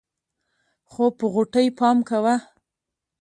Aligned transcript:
خو 0.91 1.03
په 1.17 1.25
غوټۍ 1.33 1.67
پام 1.79 1.97
کوه. 2.09 2.35